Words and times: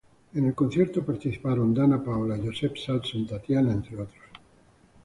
En 0.33 0.45
el 0.47 0.55
concierto 0.55 1.05
participaron 1.05 1.75
Danna 1.75 2.03
Paola, 2.03 2.35
Joseph 2.43 2.73
Sasson, 2.75 3.27
Tatiana, 3.27 3.71
entre 3.71 3.97
otros. 4.01 4.17